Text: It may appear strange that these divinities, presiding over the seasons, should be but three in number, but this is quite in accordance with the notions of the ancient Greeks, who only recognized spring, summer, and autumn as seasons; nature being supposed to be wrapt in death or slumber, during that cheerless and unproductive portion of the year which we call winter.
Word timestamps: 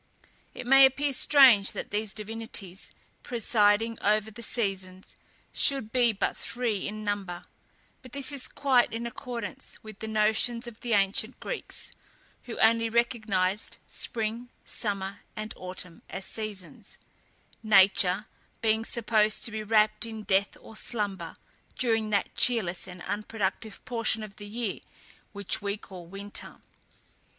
It 0.55 0.65
may 0.65 0.87
appear 0.87 1.13
strange 1.13 1.73
that 1.73 1.91
these 1.91 2.15
divinities, 2.15 2.91
presiding 3.21 3.99
over 4.01 4.31
the 4.31 4.41
seasons, 4.41 5.15
should 5.53 5.91
be 5.91 6.11
but 6.11 6.35
three 6.35 6.87
in 6.87 7.03
number, 7.03 7.45
but 8.01 8.11
this 8.11 8.31
is 8.31 8.47
quite 8.47 8.91
in 8.91 9.05
accordance 9.05 9.77
with 9.83 9.99
the 9.99 10.07
notions 10.07 10.65
of 10.65 10.79
the 10.79 10.93
ancient 10.93 11.39
Greeks, 11.39 11.91
who 12.45 12.57
only 12.57 12.89
recognized 12.89 13.77
spring, 13.85 14.49
summer, 14.65 15.19
and 15.35 15.53
autumn 15.55 16.01
as 16.09 16.25
seasons; 16.25 16.97
nature 17.61 18.25
being 18.63 18.83
supposed 18.83 19.43
to 19.45 19.51
be 19.51 19.61
wrapt 19.61 20.07
in 20.07 20.23
death 20.23 20.57
or 20.59 20.75
slumber, 20.75 21.35
during 21.77 22.09
that 22.09 22.33
cheerless 22.35 22.87
and 22.87 23.03
unproductive 23.03 23.85
portion 23.85 24.23
of 24.23 24.37
the 24.37 24.47
year 24.47 24.79
which 25.31 25.61
we 25.61 25.77
call 25.77 26.07
winter. 26.07 26.55